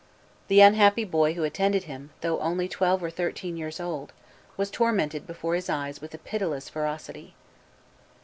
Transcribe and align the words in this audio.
The 0.47 0.61
unhappy 0.61 1.03
boy 1.03 1.33
who 1.35 1.43
attended 1.43 1.83
him, 1.83 2.09
though 2.21 2.39
only 2.39 2.67
twelve 2.67 3.03
or 3.03 3.11
thirteen 3.11 3.55
years 3.55 3.79
old, 3.79 4.13
was 4.57 4.71
tormented 4.71 5.27
before 5.27 5.53
his 5.53 5.69
eyes 5.69 6.01
with 6.01 6.15
a 6.15 6.17
pitiless 6.17 6.69
ferocity. 6.69 7.35